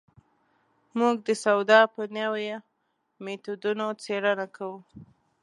[0.99, 2.57] موږ د سودا په نویو
[3.23, 4.79] مېتودونو څېړنه کوو.